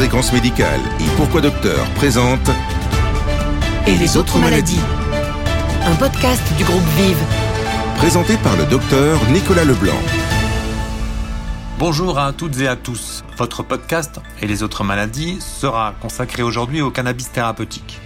Fréquence 0.00 0.32
Médicale 0.32 0.80
et 0.98 1.16
Pourquoi 1.18 1.42
Docteur 1.42 1.86
présente 1.90 2.48
Et 3.86 3.94
les 3.96 4.16
autres 4.16 4.38
maladies 4.38 4.80
Un 5.84 5.94
podcast 5.94 6.42
du 6.56 6.64
groupe 6.64 6.82
Vive. 6.96 7.22
Présenté 7.98 8.38
par 8.38 8.56
le 8.56 8.64
docteur 8.64 9.20
Nicolas 9.28 9.66
Leblanc. 9.66 10.00
Bonjour 11.78 12.18
à 12.18 12.32
toutes 12.32 12.58
et 12.60 12.66
à 12.66 12.76
tous. 12.76 13.22
Votre 13.36 13.62
podcast 13.62 14.22
et 14.40 14.46
les 14.46 14.62
autres 14.62 14.84
maladies 14.84 15.38
sera 15.38 15.94
consacré 16.00 16.42
aujourd'hui 16.42 16.80
au 16.80 16.90
cannabis 16.90 17.30
thérapeutique. 17.30 18.00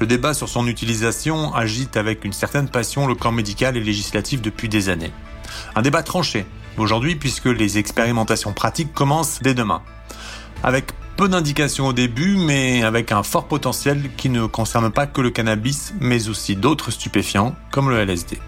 Le 0.00 0.06
débat 0.06 0.34
sur 0.34 0.50
son 0.50 0.66
utilisation 0.66 1.54
agite 1.54 1.96
avec 1.96 2.26
une 2.26 2.34
certaine 2.34 2.68
passion 2.68 3.06
le 3.06 3.14
corps 3.14 3.32
médical 3.32 3.78
et 3.78 3.82
législatif 3.82 4.42
depuis 4.42 4.68
des 4.68 4.90
années. 4.90 5.14
Un 5.76 5.80
débat 5.80 6.02
tranché 6.02 6.44
aujourd'hui 6.76 7.14
puisque 7.16 7.46
les 7.46 7.78
expérimentations 7.78 8.52
pratiques 8.52 8.92
commencent 8.92 9.38
dès 9.40 9.54
demain. 9.54 9.80
Avec 10.62 10.92
peu 11.22 11.28
d'indications 11.28 11.86
au 11.86 11.92
début, 11.92 12.36
mais 12.36 12.82
avec 12.82 13.12
un 13.12 13.22
fort 13.22 13.46
potentiel 13.46 14.10
qui 14.16 14.28
ne 14.28 14.46
concerne 14.46 14.90
pas 14.90 15.06
que 15.06 15.20
le 15.20 15.30
cannabis, 15.30 15.94
mais 16.00 16.28
aussi 16.28 16.56
d'autres 16.56 16.90
stupéfiants 16.90 17.54
comme 17.70 17.90
le 17.90 18.00
LSD. 18.00 18.40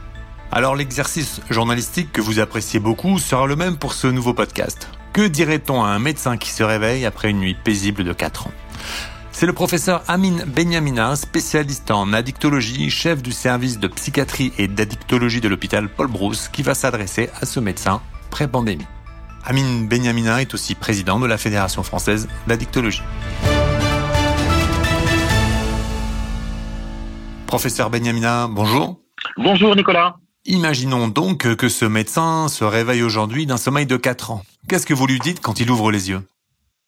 Alors 0.51 0.74
l'exercice 0.74 1.41
journalistique 1.51 2.10
que 2.10 2.20
vous 2.20 2.41
appréciez 2.41 2.80
beaucoup 2.80 3.20
sera 3.20 3.46
le 3.46 3.55
même 3.55 3.77
pour 3.77 3.92
ce 3.92 4.09
nouveau 4.09 4.34
podcast. 4.34 4.88
Que 5.12 5.29
dirait-on 5.29 5.84
à 5.84 5.91
un 5.91 6.01
médecin 6.01 6.37
qui 6.37 6.51
se 6.51 6.65
réveille 6.65 7.06
après 7.06 7.30
une 7.30 7.38
nuit 7.38 7.55
paisible 7.55 8.02
de 8.02 8.12
4 8.12 8.48
ans? 8.48 8.52
C'est 9.30 9.46
le 9.46 9.52
professeur 9.52 10.02
Amin 10.09 10.45
Benyamina, 10.45 11.15
spécialiste 11.15 11.93
en 11.93 12.12
addictologie, 12.12 12.91
chef 12.91 13.23
du 13.23 13.30
service 13.30 13.79
de 13.79 13.87
psychiatrie 13.87 14.52
et 14.59 14.66
d'addictologie 14.66 15.41
de 15.41 15.46
l'hôpital 15.46 15.88
Paul 15.88 16.09
Brousse, 16.09 16.48
qui 16.48 16.62
va 16.62 16.74
s'adresser 16.74 17.30
à 17.41 17.46
ce 17.46 17.60
médecin 17.60 18.02
pré-pandémie. 18.30 18.88
Amin 19.47 19.87
Benyamina 19.87 20.41
est 20.41 20.55
aussi 20.55 20.75
président 20.75 21.21
de 21.21 21.27
la 21.27 21.37
Fédération 21.37 21.83
française 21.83 22.29
d'addictologie. 22.47 23.02
Professeur 27.46 27.91
Benyamina, 27.91 28.49
bonjour. 28.49 29.01
Bonjour 29.37 29.77
Nicolas. 29.77 30.16
Imaginons 30.46 31.09
donc 31.09 31.57
que 31.57 31.68
ce 31.68 31.85
médecin 31.85 32.49
se 32.49 32.65
réveille 32.65 33.02
aujourd'hui 33.02 33.45
d'un 33.45 33.59
sommeil 33.59 33.87
de 33.87 33.96
4 33.96 34.30
ans. 34.30 34.43
Qu'est-ce 34.68 34.87
que 34.87 34.95
vous 34.95 35.07
lui 35.07 35.18
dites 35.18 35.41
quand 35.41 35.61
il 35.61 35.71
ouvre 35.71 35.90
les 35.90 36.09
yeux? 36.09 36.23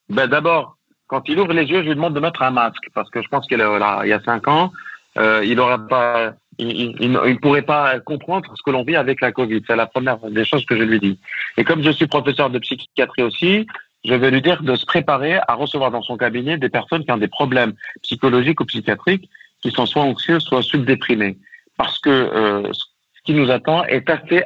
Ben 0.08 0.26
D'abord, 0.26 0.78
quand 1.08 1.28
il 1.28 1.38
ouvre 1.38 1.52
les 1.52 1.64
yeux, 1.64 1.82
je 1.82 1.88
lui 1.88 1.94
demande 1.94 2.14
de 2.14 2.20
mettre 2.20 2.42
un 2.42 2.50
masque 2.50 2.88
parce 2.94 3.10
que 3.10 3.22
je 3.22 3.28
pense 3.28 3.46
qu'il 3.46 3.58
y 3.58 3.62
a 3.62 4.20
5 4.24 4.48
ans, 4.48 4.72
euh, 5.18 5.44
il 5.44 5.56
n'aurait 5.56 5.86
pas 5.88 6.32
il 6.58 7.10
ne 7.10 7.34
pourrait 7.34 7.62
pas 7.62 8.00
comprendre 8.00 8.50
ce 8.56 8.62
que 8.62 8.70
l'on 8.70 8.84
vit 8.84 8.96
avec 8.96 9.20
la 9.20 9.32
Covid. 9.32 9.62
C'est 9.66 9.76
la 9.76 9.86
première 9.86 10.18
des 10.18 10.44
choses 10.44 10.64
que 10.64 10.76
je 10.76 10.82
lui 10.82 11.00
dis. 11.00 11.18
Et 11.56 11.64
comme 11.64 11.82
je 11.82 11.90
suis 11.90 12.06
professeur 12.06 12.50
de 12.50 12.58
psychiatrie 12.58 13.22
aussi, 13.22 13.66
je 14.04 14.14
vais 14.14 14.30
lui 14.30 14.40
dire 14.40 14.62
de 14.62 14.74
se 14.76 14.86
préparer 14.86 15.38
à 15.48 15.54
recevoir 15.54 15.90
dans 15.90 16.02
son 16.02 16.16
cabinet 16.16 16.58
des 16.58 16.68
personnes 16.68 17.04
qui 17.04 17.10
ont 17.10 17.18
des 17.18 17.28
problèmes 17.28 17.74
psychologiques 18.02 18.60
ou 18.60 18.64
psychiatriques, 18.64 19.28
qui 19.62 19.70
sont 19.70 19.86
soit 19.86 20.02
anxieux, 20.02 20.40
soit 20.40 20.62
subdéprimés. 20.62 21.38
Parce 21.76 21.98
que 21.98 22.10
euh, 22.10 22.72
ce 22.72 23.22
qui 23.24 23.34
nous 23.34 23.50
attend 23.50 23.84
est 23.84 24.08
assez, 24.08 24.44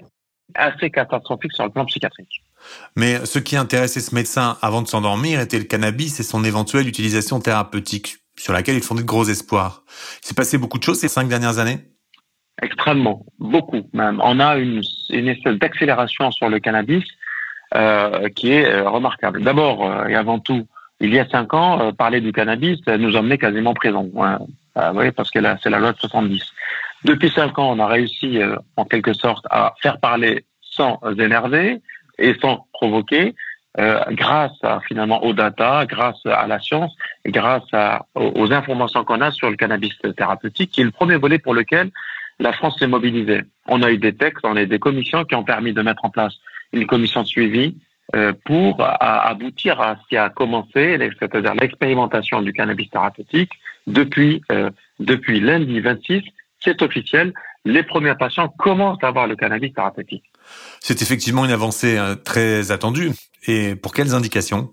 assez 0.54 0.90
catastrophique 0.90 1.52
sur 1.52 1.64
le 1.64 1.70
plan 1.70 1.84
psychiatrique. 1.84 2.42
Mais 2.96 3.24
ce 3.24 3.38
qui 3.38 3.56
intéressait 3.56 4.00
ce 4.00 4.14
médecin 4.14 4.56
avant 4.62 4.82
de 4.82 4.88
s'endormir 4.88 5.40
était 5.40 5.58
le 5.58 5.64
cannabis 5.64 6.20
et 6.20 6.22
son 6.22 6.44
éventuelle 6.44 6.88
utilisation 6.88 7.40
thérapeutique, 7.40 8.18
sur 8.38 8.52
laquelle 8.52 8.76
il 8.76 8.82
fondait 8.82 9.02
de 9.02 9.06
gros 9.06 9.24
espoirs? 9.24 9.82
Il 10.22 10.28
s'est 10.28 10.34
passé 10.34 10.58
beaucoup 10.58 10.78
de 10.78 10.84
choses 10.84 10.98
ces 10.98 11.08
cinq 11.08 11.28
dernières 11.28 11.58
années? 11.58 11.78
Extrêmement, 12.62 13.24
beaucoup 13.38 13.82
même. 13.92 14.20
On 14.22 14.38
a 14.38 14.56
une, 14.56 14.82
une 15.10 15.28
espèce 15.28 15.56
d'accélération 15.56 16.30
sur 16.30 16.48
le 16.48 16.58
cannabis 16.58 17.04
euh, 17.74 18.28
qui 18.30 18.52
est 18.52 18.66
euh, 18.66 18.88
remarquable. 18.88 19.42
D'abord 19.42 19.84
euh, 19.84 20.06
et 20.06 20.14
avant 20.14 20.40
tout, 20.40 20.66
il 21.00 21.14
y 21.14 21.18
a 21.18 21.26
cinq 21.28 21.54
ans, 21.54 21.80
euh, 21.80 21.92
parler 21.92 22.20
du 22.20 22.32
cannabis 22.32 22.78
nous 22.86 23.16
emmenait 23.16 23.38
quasiment 23.38 23.72
présent. 23.72 24.06
Hein. 24.18 24.38
oui, 24.94 25.10
parce 25.12 25.30
que 25.30 25.38
là, 25.38 25.56
c'est 25.62 25.70
la 25.70 25.78
loi 25.78 25.92
de 25.92 25.98
70. 25.98 26.42
Depuis 27.04 27.30
cinq 27.30 27.58
ans, 27.58 27.70
on 27.70 27.78
a 27.78 27.86
réussi 27.86 28.40
en 28.76 28.84
quelque 28.84 29.14
sorte 29.14 29.46
à 29.50 29.72
faire 29.80 29.98
parler 29.98 30.44
sans 30.60 31.00
énerver 31.18 31.80
et 32.18 32.34
sans 32.42 32.66
provoquer, 32.74 33.34
grâce 34.10 34.58
à, 34.62 34.80
finalement 34.80 35.24
aux 35.24 35.32
data, 35.32 35.86
grâce 35.86 36.20
à 36.26 36.46
la 36.46 36.58
science 36.58 36.94
et 37.24 37.30
grâce 37.30 37.64
à, 37.72 38.04
aux 38.14 38.52
informations 38.52 39.04
qu'on 39.04 39.22
a 39.22 39.30
sur 39.30 39.48
le 39.48 39.56
cannabis 39.56 39.94
thérapeutique, 40.18 40.72
qui 40.72 40.82
est 40.82 40.84
le 40.84 40.90
premier 40.90 41.16
volet 41.16 41.38
pour 41.38 41.54
lequel 41.54 41.90
la 42.40 42.52
France 42.52 42.76
s'est 42.78 42.86
mobilisée. 42.86 43.42
On 43.68 43.82
a 43.82 43.90
eu 43.90 43.98
des 43.98 44.14
textes, 44.14 44.44
on 44.44 44.56
a 44.56 44.62
eu 44.62 44.66
des 44.66 44.78
commissions 44.78 45.24
qui 45.24 45.34
ont 45.34 45.44
permis 45.44 45.72
de 45.72 45.82
mettre 45.82 46.04
en 46.04 46.10
place 46.10 46.34
une 46.72 46.86
commission 46.86 47.22
de 47.22 47.26
suivi 47.26 47.76
euh, 48.16 48.32
pour 48.44 48.76
aboutir 48.80 49.80
à 49.80 49.96
ce 49.96 50.08
qui 50.08 50.16
a 50.16 50.30
commencé, 50.30 50.98
c'est-à-dire 51.20 51.54
l'expérimentation 51.54 52.42
du 52.42 52.52
cannabis 52.52 52.90
thérapeutique 52.90 53.52
depuis 53.86 54.42
euh, 54.50 54.70
depuis 54.98 55.38
lundi 55.38 55.78
26. 55.80 56.22
C'est 56.58 56.82
officiel. 56.82 57.32
Les 57.64 57.82
premiers 57.82 58.14
patients 58.14 58.48
commencent 58.48 59.02
à 59.04 59.08
avoir 59.08 59.26
le 59.26 59.36
cannabis 59.36 59.72
thérapeutique. 59.74 60.24
C'est 60.80 61.02
effectivement 61.02 61.44
une 61.44 61.52
avancée 61.52 61.98
euh, 61.98 62.14
très 62.16 62.72
attendue. 62.72 63.10
Et 63.46 63.76
pour 63.76 63.92
quelles 63.92 64.14
indications? 64.14 64.72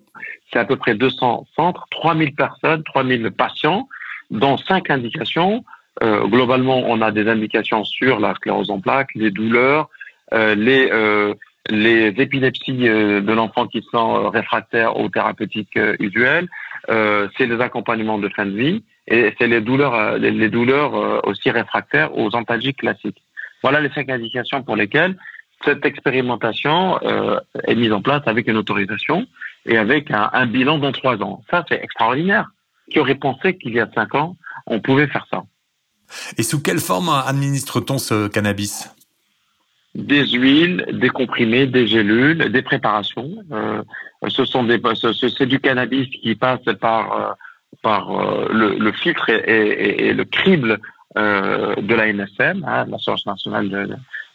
C'est 0.51 0.59
à 0.59 0.65
peu 0.65 0.77
près 0.77 0.95
200 0.95 1.45
centres, 1.55 1.85
3000 1.91 2.33
personnes, 2.33 2.83
3000 2.83 3.29
patients, 3.31 3.87
dont 4.31 4.57
5 4.57 4.89
indications 4.89 5.63
euh, 6.03 6.27
globalement, 6.27 6.83
on 6.85 7.01
a 7.01 7.11
des 7.11 7.27
indications 7.27 7.83
sur 7.83 8.19
la 8.19 8.35
sclérose 8.35 8.69
en 8.69 8.79
plaques, 8.79 9.09
les 9.15 9.31
douleurs, 9.31 9.89
euh, 10.33 10.55
les 10.55 10.89
euh, 10.91 11.33
les 11.69 12.13
épilepsies 12.17 12.77
de 12.77 13.33
l'enfant 13.33 13.67
qui 13.67 13.85
sont 13.91 14.29
réfractaires 14.29 14.97
aux 14.97 15.09
thérapeutiques 15.09 15.77
usuelles, 15.99 16.47
c'est 16.87 17.45
les 17.45 17.59
accompagnements 17.59 18.19
de 18.19 18.29
fin 18.29 18.45
de 18.45 18.55
vie 18.55 18.85
et 19.05 19.33
c'est 19.37 19.47
les 19.47 19.59
douleurs 19.59 20.17
les, 20.17 20.47
douleurs 20.47 21.27
aussi 21.27 21.51
réfractaires 21.51 22.17
aux 22.17 22.33
antalgiques 22.37 22.77
classiques. 22.77 23.21
Voilà 23.61 23.81
les 23.81 23.89
cinq 23.89 24.07
indications 24.09 24.63
pour 24.63 24.77
lesquelles 24.77 25.17
cette 25.65 25.85
expérimentation 25.85 27.01
est 27.01 27.75
mise 27.75 27.91
en 27.91 28.01
place 28.01 28.21
avec 28.27 28.47
une 28.47 28.55
autorisation 28.55 29.27
et 29.65 29.77
avec 29.77 30.09
un 30.09 30.45
bilan 30.45 30.77
dans 30.77 30.93
trois 30.93 31.21
ans. 31.21 31.43
Ça, 31.51 31.65
c'est 31.67 31.83
extraordinaire. 31.83 32.49
Qui 32.89 32.99
aurait 32.99 33.15
pensé 33.15 33.57
qu'il 33.57 33.73
y 33.73 33.81
a 33.81 33.89
cinq 33.93 34.15
ans, 34.15 34.37
on 34.67 34.79
pouvait 34.79 35.07
faire 35.07 35.27
ça? 35.29 35.43
Et 36.37 36.43
sous 36.43 36.61
quelle 36.61 36.79
forme 36.79 37.09
administre-t-on 37.09 37.97
ce 37.97 38.27
cannabis? 38.27 38.89
Des 39.95 40.27
huiles, 40.27 40.85
des 40.91 41.09
comprimés, 41.09 41.65
des 41.65 41.87
gélules, 41.87 42.51
des 42.51 42.61
préparations. 42.61 43.31
Euh, 43.51 43.81
ce 44.27 44.45
sont 44.45 44.63
des, 44.63 44.79
c'est 44.93 45.45
du 45.45 45.59
cannabis 45.59 46.07
qui 46.09 46.35
passe 46.35 46.63
par 46.79 47.11
euh, 47.13 47.33
par 47.81 48.11
euh, 48.11 48.47
le, 48.51 48.91
filtre 48.91 49.29
et, 49.29 50.13
le 50.13 50.23
crible 50.23 50.79
de 51.15 51.95
la 51.95 52.13
NSM, 52.13 52.63
hein, 52.67 52.85
l'Assurance 52.89 53.25
nationale 53.25 53.69
de, 53.69 53.89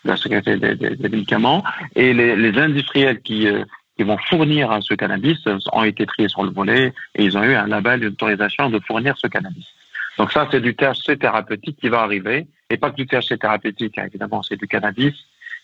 la 0.05 0.17
sécurité 0.17 0.57
des, 0.57 1.09
médicaments, 1.09 1.63
et 1.95 2.13
les, 2.13 2.59
industriels 2.59 3.21
qui 3.21 3.47
qui 3.97 4.03
vont 4.05 4.19
fournir 4.29 4.79
ce 4.83 4.95
cannabis 4.95 5.39
ont 5.73 5.85
été 5.85 6.07
triés 6.07 6.29
sur 6.29 6.43
le 6.43 6.51
volet 6.51 6.93
et 7.15 7.25
ils 7.25 7.37
ont 7.37 7.43
eu 7.43 7.55
un 7.55 7.67
label 7.67 8.01
d'autorisation 8.01 8.71
de 8.71 8.81
fournir 8.81 9.17
ce 9.17 9.27
cannabis. 9.27 9.67
Donc 10.19 10.33
ça, 10.33 10.47
c'est 10.51 10.61
du 10.61 10.75
THC 10.75 11.19
thérapeutique 11.19 11.79
qui 11.81 11.89
va 11.89 12.01
arriver, 12.03 12.47
et 12.71 12.77
pas 12.77 12.91
que 12.91 12.97
du 12.97 13.07
THC 13.07 13.39
thérapeutique, 13.39 13.99
hein, 13.99 14.07
évidemment, 14.07 14.43
c'est 14.43 14.57
du 14.57 14.69
cannabis. 14.69 15.15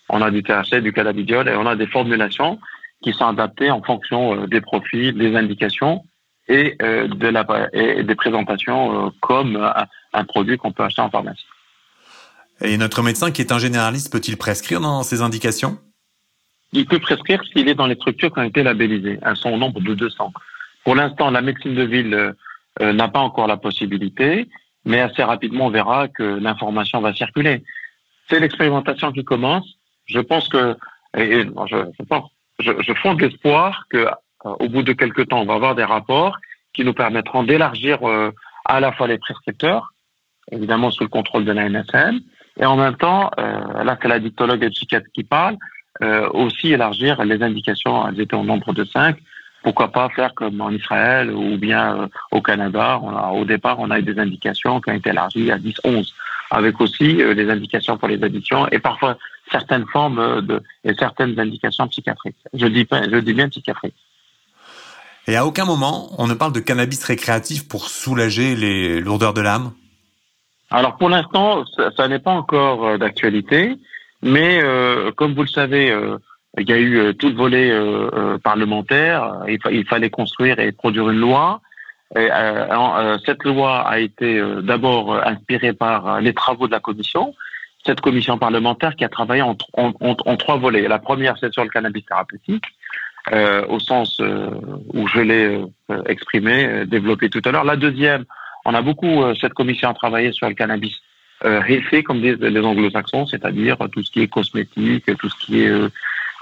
On 0.09 0.22
a 0.22 0.31
du 0.31 0.42
THC, 0.42 0.81
du 0.81 0.92
cannabidiol, 0.92 1.48
et 1.48 1.56
on 1.56 1.66
a 1.66 1.76
des 1.76 1.86
formulations 1.86 2.59
qui 3.03 3.12
sont 3.12 3.26
adaptées 3.26 3.70
en 3.70 3.82
fonction 3.82 4.42
euh, 4.42 4.47
des 4.47 4.60
profils, 4.60 5.16
des 5.16 5.36
indications 5.36 6.04
et, 6.48 6.76
euh, 6.82 7.09
de 7.09 7.28
la, 7.28 7.47
et 7.72 8.03
des 8.03 8.14
présentations 8.14 9.06
euh, 9.06 9.10
comme 9.20 9.56
un, 9.56 9.86
un 10.14 10.25
produit 10.25 10.56
qu'on 10.56 10.72
peut 10.72 10.82
acheter 10.82 11.03
en 11.03 11.10
pharmacie. 11.10 11.44
Et 12.60 12.76
notre 12.76 13.03
médecin 13.03 13.30
qui 13.30 13.42
est 13.42 13.53
un 13.53 13.59
généraliste 13.59 14.10
peut-il 14.10 14.36
prescrire 14.36 14.80
dans 14.80 15.03
ces 15.03 15.20
indications? 15.22 15.78
Il 16.72 16.86
peut 16.86 16.98
prescrire 16.98 17.41
s'il 17.53 17.69
est 17.69 17.75
dans 17.75 17.86
les 17.86 17.94
structures 17.94 18.32
qui 18.32 18.41
ont 18.41 18.44
été 18.44 18.62
labellisées. 18.62 19.19
Elles 19.22 19.36
sont 19.36 19.50
au 19.50 19.59
nombre 19.59 19.80
de 19.80 19.94
200. 19.94 20.32
Pour 20.84 20.94
l'instant, 20.94 21.30
la 21.30 21.41
médecine 21.41 21.74
de 21.74 21.84
ville 21.84 22.34
n'a 22.80 23.09
pas 23.09 23.21
encore 23.21 23.47
la 23.47 23.57
possibilité, 23.57 24.48
mais 24.84 25.01
assez 25.01 25.22
rapidement 25.22 25.66
on 25.66 25.71
verra 25.71 26.09
que 26.09 26.22
l'information 26.22 27.01
va 27.01 27.13
circuler. 27.13 27.65
C'est 28.28 28.41
l'expérimentation 28.41 29.13
qui 29.13 29.25
commence. 29.25 29.66
Je 30.07 30.21
pense 30.21 30.48
que, 30.48 30.77
et, 31.16 31.45
je, 31.45 31.77
je, 31.98 32.04
pense, 32.04 32.30
je, 32.59 32.72
je 32.80 32.92
fonde 32.95 33.21
l'espoir 33.21 33.84
que 33.91 33.98
euh, 33.98 34.10
au 34.60 34.69
bout 34.69 34.83
de 34.83 34.92
quelques 34.92 35.28
temps, 35.28 35.41
on 35.41 35.47
va 35.47 35.54
avoir 35.54 35.75
des 35.75 35.84
rapports 35.84 36.39
qui 36.72 36.84
nous 36.84 36.95
permettront 36.95 37.42
d'élargir 37.42 38.09
euh, 38.09 38.30
à 38.65 38.80
la 38.80 38.92
fois 38.92 39.07
les 39.07 39.19
prescripteurs, 39.19 39.92
évidemment 40.53 40.91
sous 40.91 41.04
le 41.04 41.09
contrôle 41.09 41.45
de 41.45 41.53
la 41.53 41.69
NSM, 41.69 42.21
et 42.60 42.66
en 42.66 42.77
même 42.77 42.97
temps, 42.97 43.30
là 43.36 43.97
c'est 44.03 44.09
la 44.09 44.19
dictologue 44.19 44.65
et 44.65 44.71
psychiatre 44.71 45.07
qui 45.15 45.22
parle, 45.22 45.57
aussi 46.33 46.72
élargir 46.72 47.25
les 47.25 47.41
indications, 47.41 48.09
elles 48.09 48.21
étaient 48.21 48.34
au 48.34 48.42
nombre 48.42 48.72
de 48.72 48.84
cinq, 48.84 49.16
pourquoi 49.68 49.88
pas 49.88 50.09
faire 50.09 50.32
comme 50.32 50.59
en 50.62 50.70
Israël 50.70 51.30
ou 51.30 51.59
bien 51.59 51.84
euh, 51.94 52.06
au 52.30 52.41
Canada. 52.41 52.98
On 53.03 53.15
a, 53.15 53.32
au 53.32 53.44
départ, 53.44 53.78
on 53.78 53.91
a 53.91 53.98
eu 53.98 54.03
des 54.03 54.18
indications 54.18 54.80
qui 54.80 54.88
ont 54.91 54.94
été 54.94 55.10
élargies 55.10 55.50
à 55.50 55.59
10, 55.59 55.74
11, 55.84 56.15
avec 56.50 56.80
aussi 56.80 57.20
euh, 57.20 57.34
des 57.34 57.50
indications 57.50 57.98
pour 57.98 58.09
les 58.09 58.22
addictions 58.22 58.66
et 58.68 58.78
parfois 58.78 59.18
certaines 59.53 59.84
formes 59.86 60.41
de 60.41 60.62
et 60.84 60.94
certaines 60.94 61.38
indications 61.38 61.86
psychiatriques. 61.88 62.42
Je 62.54 62.66
dis 62.66 62.86
je 62.91 63.18
dis 63.18 63.34
bien 63.34 63.50
psychiatriques. 63.50 64.00
Et 65.26 65.36
à 65.36 65.44
aucun 65.44 65.66
moment, 65.66 66.09
on 66.16 66.26
ne 66.26 66.32
parle 66.32 66.54
de 66.54 66.60
cannabis 66.60 67.04
récréatif 67.04 67.68
pour 67.68 67.91
soulager 67.91 68.56
les 68.56 69.00
lourdeurs 69.03 69.34
de 69.34 69.42
l'âme? 69.42 69.72
Alors 70.70 70.97
pour 70.97 71.10
l'instant, 71.10 71.65
ça, 71.94 72.09
n'est 72.09 72.24
pas 72.28 72.30
encore 72.30 72.86
euh, 72.86 72.97
d'actualité, 72.97 73.76
mais 74.22 74.62
euh, 74.62 75.12
comme 75.12 75.34
vous 75.34 75.42
le 75.42 75.48
savez, 75.60 75.91
euh, 75.91 76.16
il 76.60 76.69
y 76.69 76.72
a 76.72 76.78
eu 76.78 77.15
tout 77.15 77.28
le 77.28 77.34
volet 77.34 77.72
parlementaire, 78.43 79.43
il, 79.49 79.87
fallait 79.87 80.10
construire 80.10 80.59
et 80.59 80.72
produire 80.72 81.10
une 81.10 81.21
loi. 81.21 81.60
Et, 82.16 82.28
cette 83.27 83.45
loi 83.45 83.81
a 83.81 83.99
été 83.99 84.43
d'abord 84.63 85.15
inspirée 85.15 85.72
par 85.72 86.21
les 86.21 86.34
travaux 86.34 86.66
de 86.66 86.72
la 86.72 86.81
commission, 86.81 87.34
cette 87.84 88.01
commission 88.01 88.39
parlementaire 88.39 88.97
qui 88.97 89.05
a 89.05 89.09
travaillé 89.09 89.43
en, 89.43 89.55
trois 90.37 90.57
volets. 90.57 90.89
La 90.89 90.99
première, 90.99 91.37
c'est 91.39 91.53
sur 91.53 91.65
le 91.65 91.71
cannabis 91.71 92.05
thérapeutique. 92.07 92.65
Euh, 93.33 93.66
au 93.69 93.78
sens 93.78 94.21
euh, 94.21 94.49
où 94.95 95.07
je 95.07 95.21
l'ai 95.21 95.61
euh, 95.91 96.03
exprimé, 96.07 96.87
développé 96.87 97.28
tout 97.28 97.43
à 97.45 97.51
l'heure. 97.51 97.65
La 97.65 97.77
deuxième, 97.77 98.25
on 98.65 98.72
a 98.72 98.81
beaucoup, 98.81 99.22
cette 99.39 99.53
commission 99.53 99.91
a 99.91 99.95
travaillé 99.95 100.33
sur 100.33 100.49
le 100.49 100.54
cannabis 100.54 100.95
réfé, 101.41 102.03
comme 102.03 102.21
disent 102.21 102.41
les 102.41 102.61
anglo-saxons, 102.61 103.27
c'est-à-dire 103.27 103.77
tout 103.93 104.03
ce 104.03 104.11
qui 104.11 104.22
est 104.22 104.28
cosmétique, 104.28 105.04
tout 105.19 105.28
ce 105.28 105.37
qui 105.45 105.63
est 105.63 105.72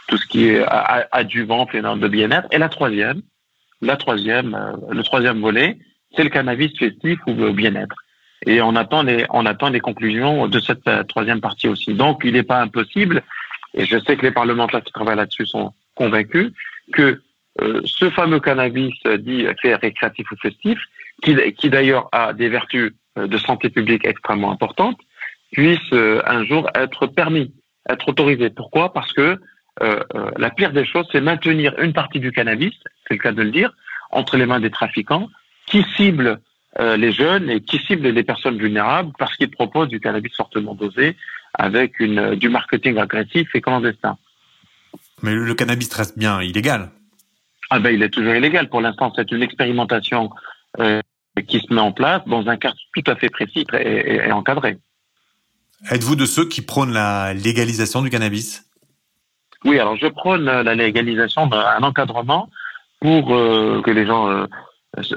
tout 0.08 0.16
ce 0.16 0.26
qui 0.26 0.48
est 0.48 0.64
adjuvant, 1.12 1.66
phénomène 1.66 2.00
de 2.00 2.08
bien-être. 2.08 2.48
Et 2.52 2.58
la 2.58 2.68
troisième, 2.68 3.22
la 3.80 3.96
troisième, 3.96 4.56
le 4.90 5.02
troisième 5.02 5.40
volet, 5.40 5.78
c'est 6.14 6.24
le 6.24 6.30
cannabis 6.30 6.72
festif 6.78 7.18
ou 7.26 7.34
bien-être. 7.52 7.96
Et 8.46 8.60
on 8.60 8.76
attend 8.76 9.02
les, 9.02 9.26
on 9.30 9.46
attend 9.46 9.70
les 9.70 9.80
conclusions 9.80 10.46
de 10.46 10.60
cette 10.60 10.88
troisième 11.08 11.40
partie 11.40 11.68
aussi. 11.68 11.94
Donc, 11.94 12.22
il 12.24 12.34
n'est 12.34 12.42
pas 12.42 12.60
impossible, 12.60 13.22
et 13.74 13.84
je 13.84 13.98
sais 13.98 14.16
que 14.16 14.22
les 14.22 14.30
parlementaires 14.30 14.82
qui 14.82 14.92
travaillent 14.92 15.16
là-dessus 15.16 15.46
sont 15.46 15.72
convaincus, 15.94 16.52
que 16.92 17.20
euh, 17.60 17.80
ce 17.84 18.10
fameux 18.10 18.40
cannabis 18.40 18.94
dit 19.18 19.46
fait 19.60 19.74
récréatif 19.74 20.30
ou 20.30 20.36
festif, 20.36 20.78
qui, 21.22 21.36
qui 21.54 21.70
d'ailleurs 21.70 22.08
a 22.12 22.32
des 22.32 22.48
vertus 22.48 22.92
euh, 23.18 23.26
de 23.26 23.38
santé 23.38 23.70
publique 23.70 24.04
extrêmement 24.04 24.52
importantes, 24.52 24.98
puisse 25.52 25.78
euh, 25.92 26.20
un 26.26 26.44
jour 26.44 26.68
être 26.74 27.06
permis, 27.06 27.54
être 27.88 28.08
autorisé. 28.08 28.50
Pourquoi? 28.50 28.92
Parce 28.92 29.12
que 29.12 29.38
la 29.80 30.50
pire 30.50 30.72
des 30.72 30.86
choses, 30.86 31.06
c'est 31.12 31.20
maintenir 31.20 31.78
une 31.78 31.92
partie 31.92 32.20
du 32.20 32.32
cannabis, 32.32 32.72
c'est 33.06 33.14
le 33.14 33.18
cas 33.18 33.32
de 33.32 33.42
le 33.42 33.50
dire, 33.50 33.72
entre 34.10 34.36
les 34.36 34.46
mains 34.46 34.60
des 34.60 34.70
trafiquants, 34.70 35.28
qui 35.66 35.84
ciblent 35.96 36.40
les 36.78 37.12
jeunes 37.12 37.50
et 37.50 37.60
qui 37.60 37.78
ciblent 37.78 38.08
les 38.08 38.24
personnes 38.24 38.58
vulnérables 38.58 39.12
parce 39.18 39.36
qu'ils 39.36 39.50
proposent 39.50 39.88
du 39.88 40.00
cannabis 40.00 40.34
fortement 40.34 40.74
dosé 40.74 41.16
avec 41.54 42.00
une, 42.00 42.34
du 42.34 42.48
marketing 42.48 42.98
agressif 42.98 43.48
et 43.54 43.60
clandestin. 43.60 44.16
Mais 45.22 45.34
le 45.34 45.54
cannabis 45.54 45.92
reste 45.92 46.18
bien 46.18 46.40
illégal. 46.42 46.90
Ah 47.70 47.78
ben, 47.80 47.90
il 47.90 48.02
est 48.02 48.10
toujours 48.10 48.34
illégal. 48.34 48.68
Pour 48.68 48.80
l'instant, 48.80 49.12
c'est 49.16 49.30
une 49.32 49.42
expérimentation 49.42 50.30
euh, 50.78 51.00
qui 51.46 51.60
se 51.60 51.72
met 51.72 51.80
en 51.80 51.92
place 51.92 52.22
dans 52.26 52.46
un 52.46 52.56
cadre 52.56 52.76
tout 52.94 53.10
à 53.10 53.16
fait 53.16 53.28
précis 53.28 53.66
et, 53.72 54.30
encadré. 54.32 54.78
Êtes-vous 55.90 56.16
de 56.16 56.26
ceux 56.26 56.48
qui 56.48 56.62
prônent 56.62 56.92
la 56.92 57.34
légalisation 57.34 58.02
du 58.02 58.10
cannabis? 58.10 58.65
Oui, 59.64 59.78
alors 59.78 59.96
je 59.96 60.06
prône 60.06 60.44
la 60.44 60.74
légalisation 60.74 61.46
d'un 61.46 61.82
encadrement 61.82 62.48
pour 63.00 63.34
euh, 63.34 63.82
que 63.82 63.90
les 63.90 64.06
gens 64.06 64.30
euh, 64.30 64.46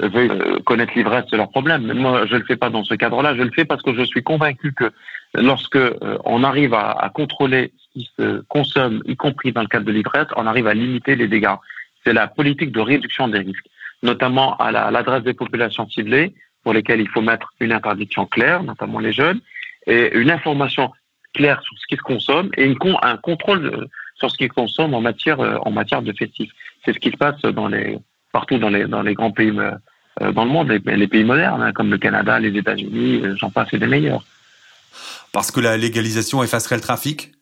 veuillent 0.02 0.62
connaître 0.64 0.92
l'ivresse 0.96 1.26
de 1.26 1.36
leurs 1.36 1.50
problèmes. 1.50 1.86
Mais 1.86 1.94
moi, 1.94 2.26
je 2.26 2.34
ne 2.34 2.38
le 2.38 2.44
fais 2.44 2.56
pas 2.56 2.70
dans 2.70 2.84
ce 2.84 2.94
cadre-là. 2.94 3.34
Je 3.36 3.42
le 3.42 3.50
fais 3.50 3.64
parce 3.64 3.82
que 3.82 3.94
je 3.94 4.02
suis 4.02 4.22
convaincu 4.22 4.72
que 4.72 4.90
lorsque 5.34 5.78
on 6.24 6.44
arrive 6.44 6.74
à, 6.74 7.10
contrôler 7.14 7.72
qui 7.92 8.10
se 8.18 8.42
consomme, 8.48 9.02
y 9.06 9.16
compris 9.16 9.52
dans 9.52 9.62
le 9.62 9.68
cadre 9.68 9.86
de 9.86 9.92
l'ivresse, 9.92 10.28
on 10.36 10.46
arrive 10.46 10.66
à 10.66 10.74
limiter 10.74 11.16
les 11.16 11.28
dégâts. 11.28 11.56
C'est 12.04 12.12
la 12.12 12.26
politique 12.26 12.72
de 12.72 12.80
réduction 12.80 13.28
des 13.28 13.38
risques, 13.38 13.66
notamment 14.02 14.56
à 14.56 14.70
l'adresse 14.90 15.22
des 15.22 15.34
populations 15.34 15.88
ciblées, 15.88 16.34
pour 16.62 16.72
lesquelles 16.72 17.00
il 17.00 17.08
faut 17.08 17.22
mettre 17.22 17.52
une 17.60 17.72
interdiction 17.72 18.26
claire, 18.26 18.62
notamment 18.62 18.98
les 18.98 19.12
jeunes, 19.12 19.40
et 19.86 20.16
une 20.16 20.30
information 20.30 20.90
claire 21.34 21.62
sur 21.62 21.78
ce 21.78 21.86
qui 21.86 21.96
se 21.96 22.02
consomme 22.02 22.50
et 22.56 22.74
un 23.02 23.16
contrôle 23.16 23.88
sur 24.20 24.30
ce 24.30 24.36
qui 24.36 24.44
se 24.44 24.52
consomme 24.52 24.94
en 24.94 25.00
matière, 25.00 25.40
euh, 25.40 25.56
en 25.62 25.70
matière 25.70 26.02
de 26.02 26.12
festifs. 26.12 26.52
C'est 26.84 26.92
ce 26.92 26.98
qui 26.98 27.10
se 27.10 27.16
passe 27.16 27.40
dans 27.42 27.66
les, 27.66 27.98
partout 28.32 28.58
dans 28.58 28.68
les, 28.68 28.86
dans 28.86 29.02
les 29.02 29.14
grands 29.14 29.32
pays 29.32 29.52
euh, 30.20 30.32
dans 30.32 30.44
le 30.44 30.50
monde, 30.50 30.68
les, 30.68 31.08
pays 31.08 31.24
modernes, 31.24 31.62
hein, 31.62 31.72
comme 31.72 31.90
le 31.90 31.98
Canada, 31.98 32.38
les 32.38 32.56
États-Unis, 32.56 33.22
euh, 33.24 33.36
j'en 33.36 33.50
passe, 33.50 33.72
et 33.72 33.78
des 33.78 33.86
meilleurs. 33.86 34.22
Parce 35.32 35.50
que 35.50 35.60
la 35.60 35.76
légalisation 35.76 36.42
effacerait 36.42 36.76
le 36.76 36.82
trafic? 36.82 37.32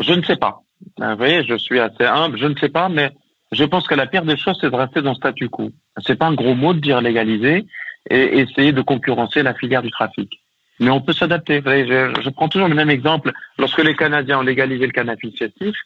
Je 0.00 0.12
ne 0.12 0.22
sais 0.22 0.36
pas. 0.36 0.60
Vous 0.98 1.16
voyez, 1.16 1.44
je 1.44 1.56
suis 1.56 1.78
assez 1.78 2.04
humble, 2.04 2.38
je 2.38 2.46
ne 2.46 2.56
sais 2.56 2.68
pas, 2.68 2.88
mais 2.88 3.10
je 3.52 3.64
pense 3.64 3.86
que 3.86 3.94
la 3.94 4.06
pire 4.06 4.24
des 4.24 4.36
choses, 4.36 4.58
c'est 4.60 4.70
de 4.70 4.76
rester 4.76 5.02
dans 5.02 5.10
le 5.10 5.16
statu 5.16 5.48
quo. 5.48 5.70
C'est 6.04 6.16
pas 6.16 6.26
un 6.26 6.34
gros 6.34 6.54
mot 6.54 6.74
de 6.74 6.80
dire 6.80 7.00
légaliser 7.00 7.66
et 8.08 8.40
essayer 8.40 8.72
de 8.72 8.82
concurrencer 8.82 9.42
la 9.42 9.54
filière 9.54 9.82
du 9.82 9.90
trafic. 9.90 10.40
Mais 10.78 10.90
on 10.90 11.00
peut 11.00 11.12
s'adapter. 11.12 11.62
Je, 11.64 12.20
je, 12.22 12.30
prends 12.30 12.48
toujours 12.48 12.68
le 12.68 12.74
même 12.74 12.90
exemple. 12.90 13.32
Lorsque 13.58 13.82
les 13.82 13.94
Canadiens 13.94 14.38
ont 14.38 14.42
légalisé 14.42 14.86
le 14.86 14.92
cannabis 14.92 15.36
festif, 15.38 15.76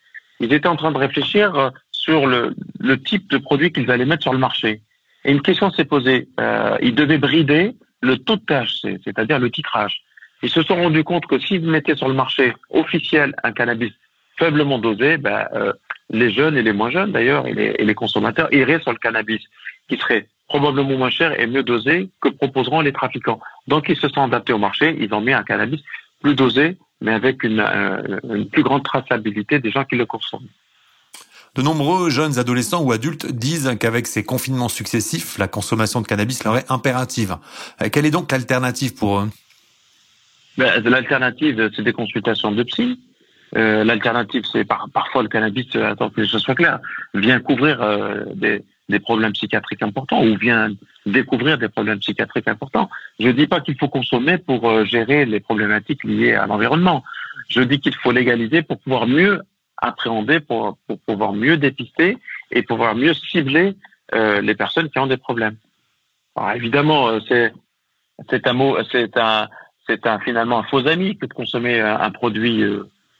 ils 0.40 0.52
étaient 0.52 0.68
en 0.68 0.76
train 0.76 0.92
de 0.92 0.98
réfléchir 0.98 1.54
euh, 1.54 1.70
sur 1.90 2.26
le, 2.26 2.54
le 2.80 3.00
type 3.00 3.30
de 3.30 3.38
produit 3.38 3.72
qu'ils 3.72 3.90
allaient 3.90 4.04
mettre 4.04 4.22
sur 4.22 4.32
le 4.32 4.38
marché. 4.38 4.82
Et 5.24 5.32
une 5.32 5.42
question 5.42 5.70
s'est 5.70 5.84
posée. 5.84 6.28
Euh, 6.38 6.76
ils 6.82 6.94
devaient 6.94 7.18
brider 7.18 7.74
le 8.02 8.18
taux 8.18 8.36
de 8.36 8.42
THC, 8.42 9.00
c'est-à-dire 9.04 9.38
le 9.38 9.50
titrage. 9.50 10.02
Ils 10.42 10.50
se 10.50 10.62
sont 10.62 10.76
rendus 10.76 11.04
compte 11.04 11.26
que 11.26 11.38
s'ils 11.38 11.62
mettaient 11.62 11.96
sur 11.96 12.08
le 12.08 12.14
marché 12.14 12.52
officiel 12.70 13.34
un 13.42 13.52
cannabis 13.52 13.92
faiblement 14.36 14.78
dosé, 14.78 15.16
ben, 15.16 15.46
euh, 15.54 15.72
les 16.10 16.30
jeunes 16.30 16.56
et 16.58 16.62
les 16.62 16.72
moins 16.72 16.90
jeunes 16.90 17.12
d'ailleurs, 17.12 17.46
et 17.46 17.76
et 17.78 17.84
les 17.84 17.94
consommateurs 17.94 18.52
iraient 18.52 18.80
sur 18.80 18.92
le 18.92 18.98
cannabis, 18.98 19.40
qui 19.88 19.96
serait 19.96 20.28
probablement 20.48 20.98
moins 20.98 21.10
cher 21.10 21.38
et 21.40 21.46
mieux 21.46 21.62
dosé 21.62 22.10
que 22.20 22.28
proposeront 22.28 22.80
les 22.80 22.92
trafiquants. 22.92 23.40
Donc 23.66 23.88
ils 23.88 23.96
se 23.96 24.08
sont 24.08 24.22
adaptés 24.22 24.52
au 24.52 24.58
marché, 24.58 24.96
ils 25.00 25.12
ont 25.14 25.20
mis 25.20 25.32
un 25.32 25.42
cannabis 25.42 25.80
plus 26.24 26.34
dosé, 26.34 26.78
mais 27.02 27.12
avec 27.12 27.44
une, 27.44 27.60
euh, 27.60 28.18
une 28.24 28.48
plus 28.48 28.62
grande 28.62 28.82
traçabilité 28.82 29.58
des 29.58 29.70
gens 29.70 29.84
qui 29.84 29.94
le 29.94 30.06
consomment. 30.06 30.48
De 31.54 31.60
nombreux 31.60 32.08
jeunes 32.08 32.38
adolescents 32.38 32.82
ou 32.82 32.92
adultes 32.92 33.30
disent 33.30 33.76
qu'avec 33.78 34.06
ces 34.06 34.24
confinements 34.24 34.70
successifs, 34.70 35.36
la 35.36 35.48
consommation 35.48 36.00
de 36.00 36.06
cannabis 36.06 36.42
leur 36.42 36.56
est 36.56 36.70
impérative. 36.70 37.36
Euh, 37.82 37.90
quelle 37.92 38.06
est 38.06 38.10
donc 38.10 38.32
l'alternative 38.32 38.94
pour 38.94 39.18
eux? 39.18 39.28
Ben, 40.56 40.82
L'alternative, 40.82 41.70
c'est 41.76 41.82
des 41.82 41.92
consultations 41.92 42.52
de 42.52 42.62
psy. 42.62 42.98
Euh, 43.56 43.84
l'alternative, 43.84 44.44
c'est 44.50 44.64
par, 44.64 44.88
parfois 44.94 45.22
le 45.22 45.28
cannabis, 45.28 45.76
attends 45.76 46.08
que 46.08 46.22
les 46.22 46.26
choses 46.26 46.42
soient 46.42 46.54
claires, 46.54 46.80
vient 47.12 47.38
couvrir 47.38 47.82
euh, 47.82 48.24
des, 48.34 48.64
des, 48.88 49.00
problèmes 49.00 49.32
psychiatriques 49.32 49.82
importants 49.82 50.22
ou 50.24 50.36
vient 50.36 50.70
découvrir 51.06 51.58
des 51.58 51.68
problèmes 51.68 51.98
psychiatriques 51.98 52.48
importants. 52.48 52.90
Je 53.18 53.28
ne 53.28 53.32
dis 53.32 53.46
pas 53.46 53.60
qu'il 53.60 53.76
faut 53.78 53.88
consommer 53.88 54.38
pour 54.38 54.84
gérer 54.84 55.24
les 55.24 55.40
problématiques 55.40 56.04
liées 56.04 56.34
à 56.34 56.46
l'environnement. 56.46 57.02
Je 57.48 57.60
dis 57.60 57.80
qu'il 57.80 57.94
faut 57.94 58.12
légaliser 58.12 58.62
pour 58.62 58.78
pouvoir 58.78 59.06
mieux 59.06 59.42
appréhender, 59.76 60.40
pour, 60.40 60.78
pouvoir 61.06 61.32
mieux 61.32 61.56
dépister 61.56 62.18
et 62.50 62.62
pouvoir 62.62 62.94
mieux 62.94 63.14
cibler 63.14 63.74
les 64.12 64.54
personnes 64.54 64.88
qui 64.88 64.98
ont 64.98 65.06
des 65.06 65.16
problèmes. 65.16 65.56
Alors, 66.36 66.52
évidemment, 66.52 67.18
c'est 67.28 67.52
c'est 68.30 68.46
un 68.46 68.52
mot, 68.52 68.76
c'est 68.92 69.16
un 69.16 69.48
c'est 69.88 70.06
un 70.06 70.18
finalement 70.20 70.60
un 70.60 70.62
faux 70.64 70.86
ami 70.86 71.18
que 71.18 71.26
de 71.26 71.34
consommer 71.34 71.80
un 71.80 72.10
produit 72.10 72.64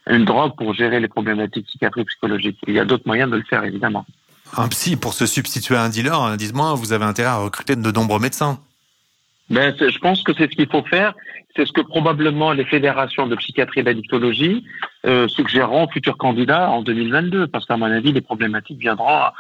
une 0.09 0.25
drogue 0.25 0.57
pour 0.57 0.75
gérer 0.75 1.01
les 1.01 1.09
problématiques 1.09 1.67
psychiatriques 1.67 2.09
psychologiques. 2.09 2.59
Il 2.67 2.75
y 2.75 2.79
a 2.79 2.85
d'autres 2.85 3.07
moyens 3.07 3.31
de 3.31 3.37
le 3.37 3.43
faire, 3.43 3.65
évidemment. 3.65 4.05
Un 4.57 4.69
psy, 4.69 4.97
pour 4.97 5.15
se 5.15 5.27
substituer 5.27 5.77
à 5.77 5.83
un 5.83 5.89
dealer, 5.89 6.19
hein, 6.19 6.37
dites-moi, 6.37 6.75
vous 6.75 6.93
avez 6.93 7.05
intérêt 7.05 7.31
à 7.31 7.37
recruter 7.37 7.77
de 7.77 7.91
nombreux 7.91 8.21
médecins. 8.21 8.59
Ben, 9.51 9.75
je 9.79 9.99
pense 9.99 10.23
que 10.23 10.33
c'est 10.33 10.51
ce 10.51 10.57
qu'il 10.57 10.69
faut 10.71 10.85
faire. 10.85 11.15
C'est 11.57 11.67
ce 11.67 11.73
que 11.73 11.83
probablement 11.83 12.53
les 12.53 12.65
fédérations 12.65 13.27
de 13.27 13.37
psychiatrie 13.37 13.81
et 13.81 13.83
d'addictologie 13.83 14.65
euh, 15.07 15.29
suggéreront 15.29 15.85
aux 15.85 15.91
futurs 15.91 16.17
candidats 16.17 16.71
en 16.71 16.83
2022, 16.83 17.47
parce 17.47 17.67
qu'à 17.67 17.77
mon 17.77 17.87
avis, 17.87 18.13
les 18.13 18.23
problématiques 18.23 18.81
viendront 18.81 19.31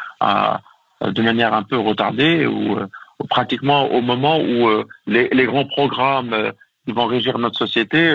de 1.00 1.22
manière 1.22 1.54
un 1.54 1.62
peu 1.62 1.78
retardée 1.78 2.46
ou 2.46 2.76
euh, 2.76 2.86
pratiquement 3.28 3.90
au 3.90 4.00
moment 4.00 4.38
où 4.38 4.68
euh, 4.68 4.84
les, 5.06 5.46
grands 5.46 5.66
programmes 5.66 6.32
euh, 6.32 6.52
qui 6.86 6.92
vont 6.92 7.06
régir 7.06 7.38
notre 7.38 7.58
société 7.58 8.14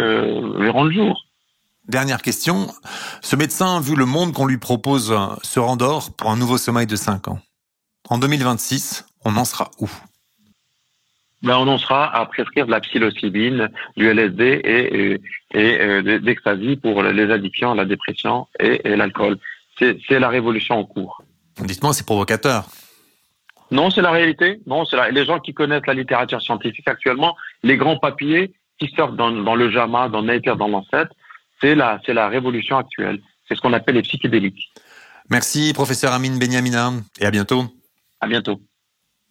verront 0.57 0.83
le 0.83 0.91
jour. 0.91 1.25
Dernière 1.89 2.21
question. 2.21 2.67
Ce 3.21 3.35
médecin, 3.35 3.81
vu 3.81 3.95
le 3.95 4.05
monde 4.05 4.31
qu'on 4.31 4.45
lui 4.45 4.59
propose, 4.59 5.11
se 5.41 5.59
rendort 5.59 6.15
pour 6.15 6.29
un 6.29 6.37
nouveau 6.37 6.59
sommeil 6.59 6.85
de 6.85 6.95
5 6.95 7.29
ans. 7.29 7.39
En 8.09 8.19
2026, 8.19 9.07
on 9.25 9.35
en 9.37 9.43
sera 9.43 9.71
où? 9.79 9.89
Ben, 11.41 11.57
on 11.57 11.67
en 11.67 11.79
sera 11.79 12.15
à 12.15 12.27
prescrire 12.27 12.67
de 12.67 12.71
la 12.71 12.79
psilocybine, 12.79 13.69
du 13.97 14.07
LSD 14.07 14.43
et, 14.43 15.13
et, 15.13 15.21
et 15.53 15.81
euh, 15.81 16.75
pour 16.79 17.01
les 17.01 17.31
addictions, 17.31 17.73
la 17.73 17.85
dépression 17.85 18.45
et, 18.59 18.87
et 18.87 18.95
l'alcool. 18.95 19.39
C'est 19.79 20.19
la 20.19 20.29
révolution 20.29 20.75
en 20.75 20.85
cours. 20.85 21.23
Dites-moi, 21.59 21.93
c'est 21.93 22.05
provocateur. 22.05 22.65
Non, 23.71 23.89
c'est 23.89 24.01
la 24.01 24.11
réalité. 24.11 24.61
Non, 24.67 24.85
c'est 24.85 25.11
les 25.11 25.25
gens 25.25 25.39
qui 25.39 25.55
connaissent 25.55 25.87
la 25.87 25.95
littérature 25.95 26.41
scientifique 26.41 26.87
actuellement, 26.87 27.35
les 27.63 27.77
grands 27.77 27.97
papiers 27.97 28.53
qui 28.77 28.93
sortent 28.95 29.15
dans, 29.15 29.31
dans 29.31 29.55
le 29.55 29.71
JAMA, 29.71 30.09
dans 30.09 30.21
Nature, 30.21 30.55
dans 30.55 30.67
Lancet, 30.67 31.07
c'est 31.61 31.75
la, 31.75 31.99
c'est 32.05 32.13
la 32.13 32.29
révolution 32.29 32.77
actuelle. 32.77 33.21
C'est 33.47 33.55
ce 33.55 33.61
qu'on 33.61 33.73
appelle 33.73 33.95
les 33.95 34.01
psychédéliques. 34.03 34.71
Merci, 35.29 35.73
professeur 35.73 36.13
Amine 36.13 36.39
Benyamina, 36.39 36.91
et 37.19 37.25
à 37.25 37.31
bientôt. 37.31 37.65
À 38.21 38.27
bientôt. 38.27 38.61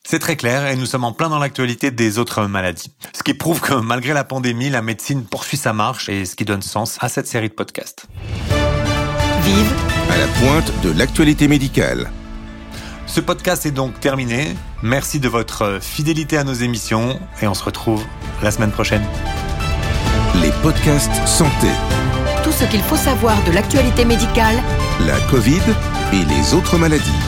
C'est 0.04 0.20
très 0.20 0.36
clair 0.36 0.66
et 0.66 0.76
nous 0.76 0.86
sommes 0.86 1.04
en 1.04 1.12
plein 1.12 1.28
dans 1.28 1.38
l'actualité 1.38 1.90
des 1.90 2.18
autres 2.18 2.46
maladies. 2.46 2.94
Ce 3.12 3.22
qui 3.22 3.34
prouve 3.34 3.60
que 3.60 3.74
malgré 3.74 4.14
la 4.14 4.24
pandémie, 4.24 4.70
la 4.70 4.80
médecine 4.80 5.26
poursuit 5.26 5.56
sa 5.56 5.72
marche 5.72 6.08
et 6.08 6.24
ce 6.24 6.34
qui 6.34 6.44
donne 6.44 6.62
sens 6.62 6.96
à 7.00 7.08
cette 7.08 7.26
série 7.26 7.48
de 7.48 7.54
podcasts. 7.54 8.06
Vive 9.42 9.72
À 10.10 10.16
la 10.16 10.26
pointe 10.26 10.72
de 10.82 10.96
l'actualité 10.96 11.48
médicale. 11.48 12.10
Ce 13.06 13.20
podcast 13.20 13.66
est 13.66 13.70
donc 13.70 14.00
terminé. 14.00 14.54
Merci 14.82 15.20
de 15.20 15.28
votre 15.28 15.78
fidélité 15.82 16.38
à 16.38 16.44
nos 16.44 16.54
émissions 16.54 17.20
et 17.42 17.46
on 17.46 17.54
se 17.54 17.64
retrouve 17.64 18.04
la 18.42 18.50
semaine 18.50 18.70
prochaine. 18.70 19.04
Les 20.40 20.52
podcasts 20.62 21.26
santé, 21.26 21.68
tout 22.48 22.52
ce 22.52 22.64
qu'il 22.64 22.80
faut 22.80 22.96
savoir 22.96 23.36
de 23.44 23.52
l'actualité 23.52 24.06
médicale. 24.06 24.56
la 25.06 25.20
Covid 25.28 25.60
et 26.14 26.24
les 26.24 26.54
autres 26.54 26.78
maladies. 26.78 27.20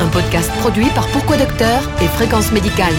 Un 0.00 0.08
podcast 0.08 0.50
produit 0.60 0.88
par 0.94 1.06
Pourquoi 1.08 1.36
Docteur 1.36 1.82
et 2.00 2.06
Fréquence 2.06 2.50
Médicale. 2.50 2.94